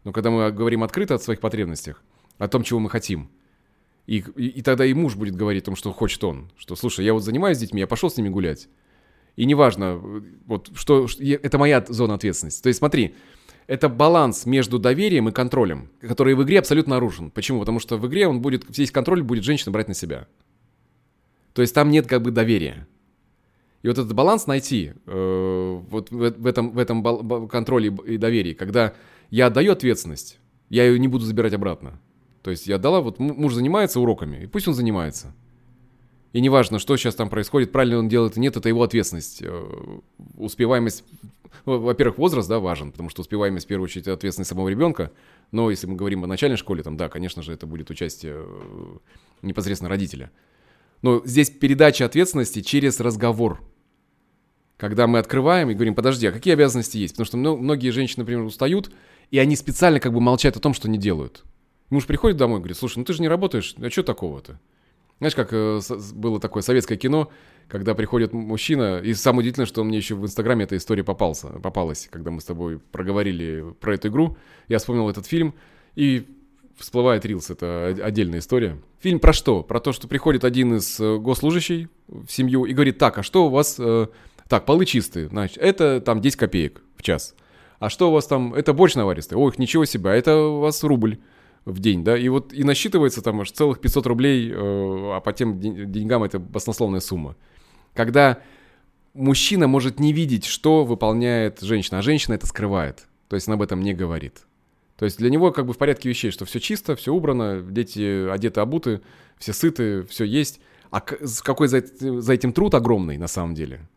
[0.04, 2.04] Но когда мы говорим открыто о своих потребностях,
[2.38, 3.32] о том, чего мы хотим,
[4.06, 6.52] и, и, и тогда и муж будет говорить о том, что хочет он.
[6.58, 8.70] Что, слушай, я вот занимаюсь с детьми, я пошел с ними гулять.
[9.36, 10.00] И неважно,
[10.46, 12.62] вот что, что это моя зона ответственности.
[12.62, 13.16] То есть смотри,
[13.68, 17.32] это баланс между доверием и контролем, который в игре абсолютно нарушен.
[17.32, 17.60] Почему?
[17.60, 20.28] Потому что в игре он будет, весь контроль будет женщина брать на себя.
[21.54, 22.88] То есть там нет как бы доверия.
[23.82, 28.54] И вот этот баланс найти э, вот в, в этом, в этом контроле и доверии,
[28.54, 28.94] когда
[29.30, 32.00] я отдаю ответственность, я ее не буду забирать обратно.
[32.42, 35.36] То есть я отдала, вот муж занимается уроками, и пусть он занимается.
[36.36, 39.42] И неважно, что сейчас там происходит, правильно он делает или нет, это его ответственность.
[39.42, 40.00] Э,
[40.36, 41.06] успеваемость,
[41.64, 45.14] во-первых, возраст, да, важен, потому что успеваемость, в первую очередь, ответственность самого ребенка.
[45.54, 48.98] Но если мы говорим о начальной школе, там, да, конечно же, это будет участие э,
[49.44, 50.30] непосредственно родителя.
[51.02, 53.62] Но здесь передача ответственности через разговор–
[54.76, 57.14] когда мы открываем и говорим, подожди, а какие обязанности есть?
[57.14, 58.92] Потому что многие женщины, например, устают,
[59.32, 61.46] и они специально как бы молчат о том, что не делают.
[61.90, 64.60] Муж приходит домой и говорит, слушай, ну ты же не работаешь, а что такого-то?
[65.20, 65.80] Знаешь, как э,
[66.14, 67.32] было такое советское кино,
[67.68, 72.08] когда приходит мужчина, и самое удивительное, что мне еще в Инстаграме эта история попался, попалась,
[72.12, 75.56] когда мы с тобой проговорили про эту игру, я вспомнил этот фильм,
[75.96, 76.28] и
[76.78, 78.78] всплывает Рилс, это отдельная история.
[79.00, 79.64] Фильм про что?
[79.64, 83.48] Про то, что приходит один из э, госслужащих в семью и говорит, так, а что
[83.48, 84.08] у вас э,
[84.50, 87.36] так, полы чистые, значит, это там 10 копеек в час.
[87.80, 89.38] А что у вас там, это борщ наваристый?
[89.38, 91.20] Ой, ничего себе, а это у вас рубль
[91.66, 95.34] в день, да, и вот и насчитывается там аж целых 500 рублей, э, а по
[95.34, 97.36] тем деньгам это баснословная сумма.
[97.94, 98.40] Когда
[99.14, 103.64] мужчина может не видеть, что выполняет женщина, а женщина это скрывает, то есть она об
[103.64, 104.46] этом не говорит.
[104.98, 108.30] То есть для него как бы в порядке вещей, что все чисто, все убрано, дети
[108.30, 109.02] одеты, обуты,
[109.38, 110.62] все сыты, все есть.
[110.90, 113.90] А какой за, за этим труд огромный на самом деле?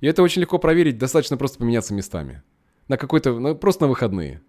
[0.00, 2.42] И это очень легко проверить, достаточно просто поменяться местами.
[2.88, 4.42] На какой-то, ну, просто на выходные.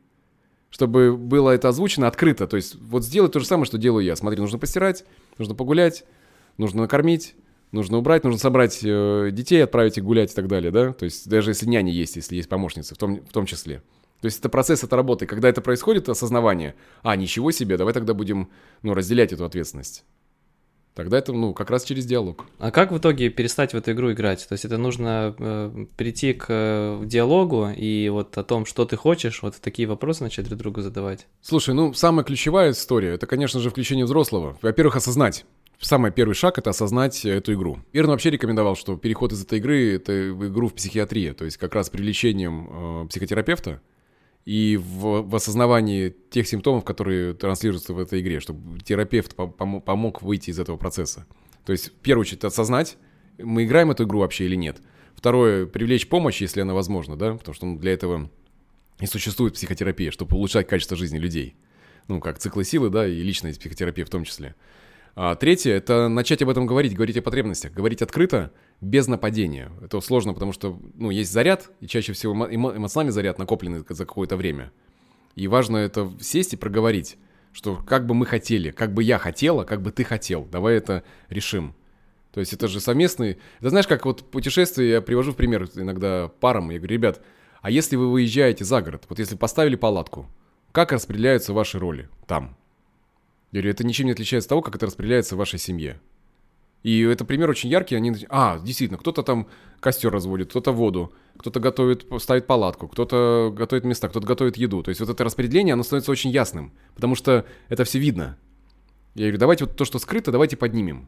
[0.76, 2.48] Чтобы было это озвучено открыто.
[2.48, 4.14] То есть вот сделать то же самое, что делаю я.
[4.18, 5.06] Смотри, нужно постирать,
[5.38, 6.04] нужно погулять,
[6.58, 7.34] нужно накормить,
[7.72, 10.92] нужно убрать, нужно собрать э, детей, отправить их гулять и так далее, да?
[10.92, 13.84] То есть даже если няни есть, если есть помощницы в том, в том числе.
[14.20, 15.26] То есть это процесс, это работы.
[15.26, 18.50] Когда это происходит, осознавание, а, ничего себе, давай тогда будем,
[18.82, 20.04] ну, разделять эту ответственность.
[20.96, 22.46] Тогда это, ну, как раз через диалог.
[22.58, 24.48] А как в итоге перестать в эту игру играть?
[24.48, 28.96] То есть это нужно э, прийти к э, диалогу и вот о том, что ты
[28.96, 31.28] хочешь, вот такие вопросы начать друг другу задавать?
[31.42, 34.58] Слушай, ну, самая ключевая история, это, конечно же, включение взрослого.
[34.62, 35.46] Во-первых, осознать.
[35.82, 37.80] Самый первый шаг— это осознать эту игру.
[37.92, 41.76] Ирн вообще рекомендовал, что переход из этой игры— это игру в психиатрии, то есть как
[41.76, 43.82] раз привлечением э, психотерапевта,
[44.46, 50.22] и в, в осознавании тех симптомов, которые транслируются в этой игре, чтобы терапевт пом- помог
[50.22, 51.26] выйти из этого процесса.
[51.66, 52.98] То есть, в первую очередь, осознать,
[53.40, 54.78] мы играем эту игру вообще или нет.
[55.16, 58.30] Второе, привлечь помощь, если она возможна, да, потому что ну, для этого
[59.00, 61.56] и существует психотерапия, чтобы улучшать качество жизни людей.
[62.08, 64.56] Ну, как циклы силы, да, и личная психотерапия в том числе.
[65.16, 69.72] А третье— это начать об этом говорить, говорить о потребностях, говорить открыто, без нападения.
[69.82, 74.06] Это сложно, потому что, ну, есть заряд, и чаще всего эмо- эмоциональный заряд накопленный за
[74.06, 74.72] какое-то время.
[75.36, 77.18] И важно это сесть и проговорить,
[77.52, 81.04] что как бы мы хотели, как бы я хотела, как бы ты хотел, давай это
[81.30, 81.76] решим.
[82.34, 83.38] То есть это же совместный...
[83.60, 87.22] Это знаешь, как вот путешествие, я привожу в пример иногда парам, я говорю, ребят,
[87.62, 90.28] а если вы выезжаете за город, вот если поставили палатку,
[90.72, 92.58] как распределяются ваши роли там?
[93.52, 96.02] Я говорю, это ничем не отличается от того, как это распределяется в вашей семье.
[96.86, 97.96] И это пример очень яркий.
[97.96, 99.48] Они, а, действительно, кто-то там
[99.80, 104.84] костер разводит, кто-то воду, кто-то готовит, ставит палатку, кто-то готовит места, кто-то готовит еду.
[104.84, 108.38] То есть вот это распределение, оно становится очень ясным, потому что это все видно.
[109.16, 111.08] Я говорю, давайте вот то, что скрыто, давайте поднимем.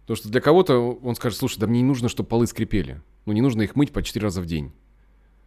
[0.00, 3.00] Потому что для кого-то он скажет, слушай, да мне не нужно, чтобы полы скрипели.
[3.24, 4.72] Ну, не нужно их мыть по 4 раза в день.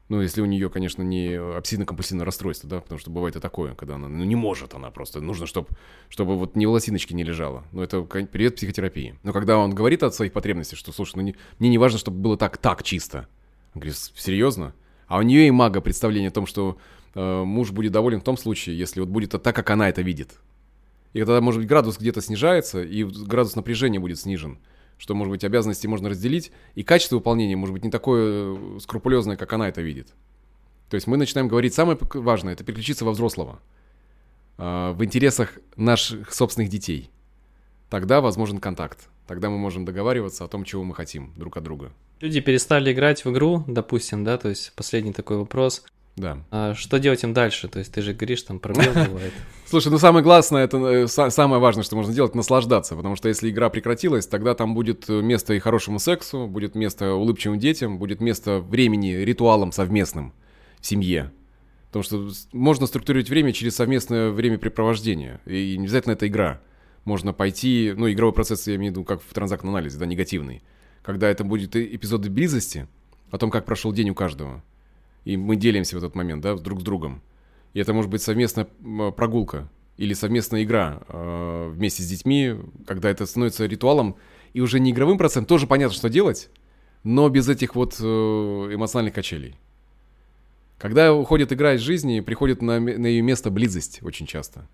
[0.07, 3.95] Ну, если у нее, конечно, не обсессивно-компульсивное расстройство, да, потому что бывает и такое, когда
[3.95, 5.69] она, ну, не может она просто, нужно, чтобы,
[6.09, 7.63] чтобы вот ни волосиночки не лежало.
[7.71, 9.17] Ну, это привет психотерапии.
[9.23, 12.19] Но когда он говорит о своих потребностях, что, слушай, ну, не, мне не важно, чтобы
[12.19, 13.27] было так, так чисто.
[13.73, 14.75] Он говорит, серьезно?
[15.07, 16.77] А у нее и мага представление о том, что
[17.15, 20.35] э, муж будет доволен в том случае, если вот будет так, как она это видит.
[21.13, 24.59] И тогда, может быть, градус где-то снижается, и градус напряжения будет снижен.
[24.97, 29.35] Что, может быть, обязанности можно разделить, и качество выполнения может быть не такое э, скрупулезное,
[29.35, 30.07] как она это видит.
[30.89, 33.59] То есть мы начинаем говорить, самое важное, это переключиться во взрослого.
[34.57, 37.09] Э, в интересах наших собственных детей.
[37.89, 39.09] Тогда возможен контакт.
[39.27, 41.91] Тогда мы можем договариваться о том, чего мы хотим друг от друга.
[42.21, 45.83] Люди перестали играть в игру, допустим, да, то есть последний такой вопрос.
[46.15, 46.45] Да.
[46.49, 47.67] А что делать им дальше?
[47.67, 49.33] То есть ты же говоришь, там пробел бывает.
[49.65, 52.95] Слушай, ну самое главное, это э, самое важное, что можно делать, наслаждаться.
[52.95, 57.13] Потому что если игра прекратилась, тогда там будет э, место и хорошему сексу, будет место
[57.13, 60.33] улыбчивым детям, будет место времени, ритуалам совместным
[60.79, 61.31] в семье.
[61.87, 65.41] Потому что можно структурировать время через совместное времяпрепровождение.
[65.45, 66.61] И не обязательно это игра.
[67.03, 70.63] Можно пойти, ну, игровой процесс, я имею в виду, как в транзактном анализе, да, негативный.
[71.03, 72.87] Когда это будет эпизоды близости,
[73.31, 74.63] о том, как прошел день у каждого–
[75.25, 77.21] и мы делимся в этот момент, да, друг с другом.
[77.73, 78.65] И это может быть совместная
[79.11, 84.15] прогулка или совместная игра э, вместе с детьми, когда это становится ритуалом
[84.53, 86.49] и уже не игровым процессом, тоже понятно, что делать,
[87.03, 89.55] но без этих вот э, эмоциональных качелей.
[90.77, 94.67] Когда уходит игра из жизни, приходит на, на ее место близость очень часто.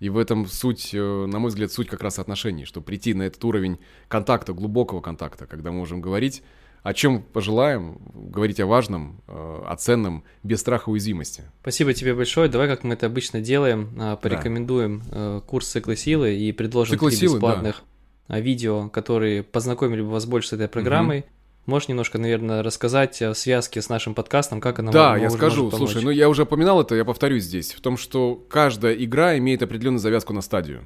[0.00, 3.22] И в этом суть, э, на мой взгляд, суть как раз отношений, что прийти на
[3.22, 6.42] этот уровень контакта, глубокого контакта, когда мы можем говорить
[6.84, 11.42] о чем пожелаем, говорить о важном, э, о ценном, без страха уязвимости.
[11.62, 12.50] Спасибо тебе большое.
[12.50, 15.40] Давай, как мы это обычно делаем, э, порекомендуем да.
[15.40, 17.82] курс «Циклы силы» и предложим три бесплатных
[18.28, 18.38] да.
[18.38, 21.20] видео, которые познакомили бы вас больше с этой программой.
[21.20, 21.26] Угу.
[21.64, 25.70] Можешь немножко, наверное, рассказать о связке с нашим подкастом, как она Да, я скажу.
[25.70, 29.62] Слушай, ну я уже упоминал это, я повторюсь здесь, в том, что каждая игра имеет
[29.62, 30.82] определенную завязку на стадию.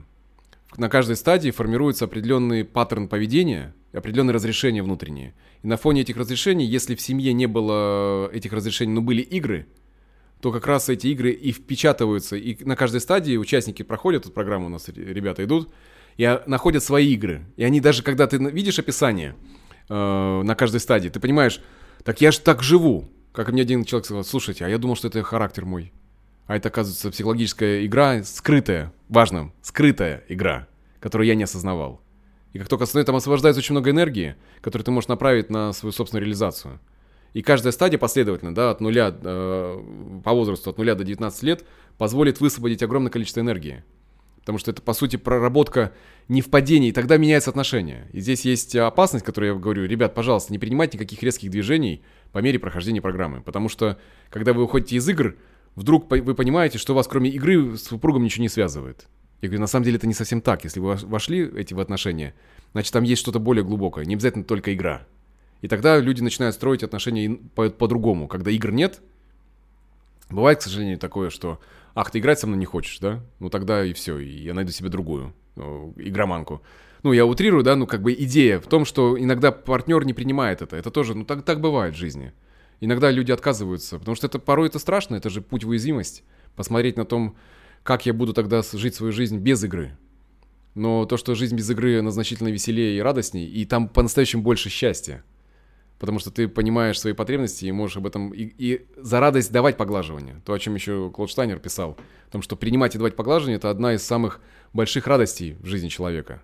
[0.76, 5.34] На каждой стадии формируется определенный паттерн поведения, определенные разрешения внутренние.
[5.62, 9.66] И на фоне этих разрешений, если в семье не было этих разрешений, но были игры,
[10.40, 12.36] то как раз эти игры и впечатываются.
[12.36, 15.72] И на каждой стадии участники проходят, тут программа у нас ребята идут,
[16.16, 17.46] и находят свои игры.
[17.56, 19.34] И они даже, когда ты видишь описание
[19.88, 21.60] э, на каждой стадии, ты понимаешь,
[22.04, 23.08] так я же так живу.
[23.32, 25.92] Как мне один человек сказал, слушайте, а я думал, что это характер мой.
[26.48, 30.66] А это, оказывается, психологическая игра, скрытая, важно, скрытая игра,
[30.98, 32.00] которую я не осознавал.
[32.54, 36.24] И как только там освобождается очень много энергии, которую ты можешь направить на свою собственную
[36.24, 36.80] реализацию.
[37.34, 41.66] И каждая стадия последовательно, да, от нуля, э, по возрасту от нуля до 19 лет,
[41.98, 43.84] позволит высвободить огромное количество энергии.
[44.40, 45.92] Потому что это, по сути, проработка
[46.28, 48.08] не в падении, и тогда меняется отношение.
[48.14, 52.38] И здесь есть опасность, которую я говорю, ребят, пожалуйста, не принимайте никаких резких движений по
[52.38, 53.42] мере прохождения программы.
[53.42, 53.98] Потому что,
[54.30, 55.36] когда вы уходите из игр,
[55.78, 59.06] вдруг вы понимаете, что вас кроме игры с супругом ничего не связывает.
[59.40, 60.64] Я говорю, на самом деле это не совсем так.
[60.64, 62.34] Если вы вошли эти в отношения,
[62.72, 65.06] значит там есть что-то более глубокое, не обязательно только игра.
[65.60, 68.26] И тогда люди начинают строить отношения по-другому.
[68.26, 69.00] По Когда игр нет,
[70.30, 71.60] бывает, к сожалению, такое, что
[71.94, 73.20] «Ах, ты играть со мной не хочешь, да?
[73.38, 76.62] Ну тогда и все, и я найду себе другую ну, игроманку».
[77.04, 80.62] Ну, я утрирую, да, ну как бы идея в том, что иногда партнер не принимает
[80.62, 80.76] это.
[80.76, 82.32] Это тоже, ну так, так бывает в жизни.
[82.80, 86.22] Иногда люди отказываются, потому что это порой это страшно, это же путь в уязвимость.
[86.54, 87.36] Посмотреть на том,
[87.82, 89.96] как я буду тогда жить свою жизнь без игры.
[90.74, 94.68] Но то, что жизнь без игры, она значительно веселее и радостней, и там по-настоящему больше
[94.68, 95.24] счастья.
[95.98, 99.76] Потому что ты понимаешь свои потребности и можешь об этом и, и за радость давать
[99.76, 100.40] поглаживание.
[100.44, 101.98] То, о чем еще Клод Штайнер писал.
[102.28, 104.40] О том, что принимать и давать поглаживание– это одна из самых
[104.72, 106.42] больших радостей в жизни человека.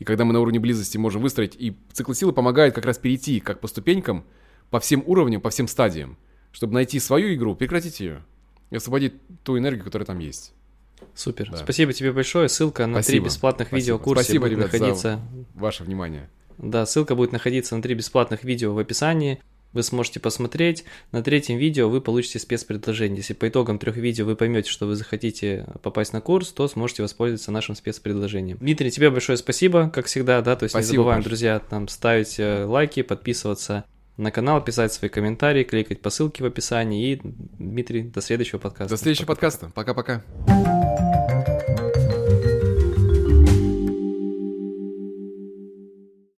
[0.00, 3.38] И когда мы на уровне близости можем выстроить, и цикл силы помогает как раз перейти
[3.38, 4.24] как по ступенькам,
[4.70, 6.16] по всем уровням, по всем стадиям,
[6.52, 8.22] чтобы найти свою игру, прекратить ее
[8.70, 10.52] и освободить ту энергию, которая там есть.
[11.14, 11.50] Супер.
[11.50, 11.56] Да.
[11.56, 12.48] Спасибо тебе большое.
[12.48, 13.80] Ссылка на три бесплатных Спасибо.
[13.80, 15.20] видеокурса Спасибо, будет ребят, находиться.
[15.32, 16.28] За ваше внимание.
[16.58, 19.40] Да, ссылка будет находиться на три бесплатных видео в описании.
[19.72, 20.84] Вы сможете посмотреть.
[21.12, 23.18] На третьем видео вы получите спецпредложение.
[23.18, 27.02] Если по итогам трех видео вы поймете, что вы захотите попасть на курс, то сможете
[27.02, 28.58] воспользоваться нашим спецпредложением.
[28.58, 31.24] Дмитрий, тебе большое спасибо, как всегда, да, то есть спасибо, не забываем, Паш.
[31.26, 33.84] друзья, там ставить э, лайки, подписываться
[34.16, 37.12] на канал, писать свои комментарии, кликать по ссылке в описании.
[37.12, 38.94] И, Дмитрий, до следующего подкаста.
[38.94, 39.70] До следующего подкаста.
[39.74, 40.22] Пока-пока.